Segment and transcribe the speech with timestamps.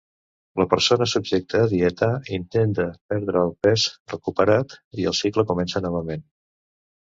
[0.61, 2.09] La persona subjecta a dieta,
[2.39, 6.29] intenta perdre el pes recuperat i el cicle comença novament.